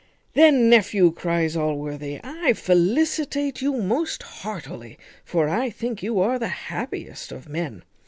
[0.33, 6.47] "Then, nephew," cries Allworthy, "I felicitate you most heartily; for I think you are the
[6.47, 7.83] happiest of men.